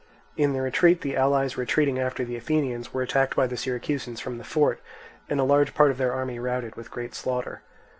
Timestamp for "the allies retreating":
1.01-1.99